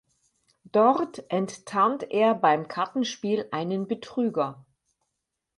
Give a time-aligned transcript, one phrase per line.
[0.71, 4.65] Dort enttarnt er beim Kartenspiel einen Betrüger.